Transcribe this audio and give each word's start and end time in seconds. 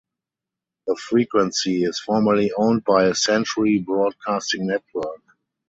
The 0.87 0.95
frequency 0.95 1.83
is 1.83 1.99
formerly 1.99 2.51
owned 2.57 2.83
by 2.83 3.11
Century 3.11 3.77
Broadcasting 3.85 4.65
Network. 4.65 5.21